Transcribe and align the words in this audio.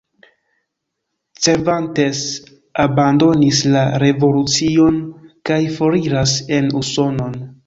Cervantes 1.47 2.21
abandonis 2.85 3.61
la 3.77 3.85
revolucion 4.05 4.99
kaj 5.51 5.61
foriras 5.77 6.37
en 6.59 6.75
Usonon. 6.83 7.39